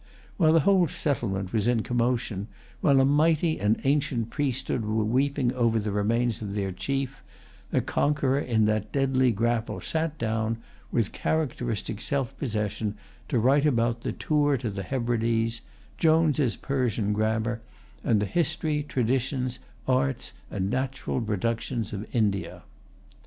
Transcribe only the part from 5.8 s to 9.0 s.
remains of their chief, the conqueror in that